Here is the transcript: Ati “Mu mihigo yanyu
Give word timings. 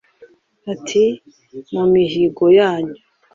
Ati 0.73 1.03
“Mu 1.73 1.83
mihigo 1.93 2.45
yanyu 2.59 2.97